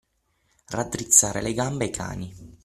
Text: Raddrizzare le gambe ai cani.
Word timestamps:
Raddrizzare 0.69 1.43
le 1.43 1.53
gambe 1.53 1.83
ai 1.85 1.91
cani. 1.91 2.57